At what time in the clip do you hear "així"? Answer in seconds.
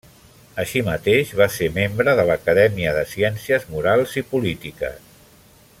0.61-0.79